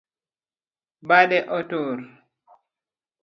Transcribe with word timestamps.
Bade 1.07 1.37
otur 1.57 1.97